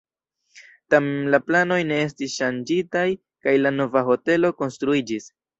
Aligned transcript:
Tamen 0.93 1.27
la 1.35 1.39
planoj 1.49 1.77
ne 1.91 1.99
estis 2.07 2.39
ŝanĝitaj 2.41 3.05
kaj 3.45 3.57
la 3.65 3.75
nova 3.79 4.07
hotelo 4.11 4.53
konstruiĝis. 4.65 5.33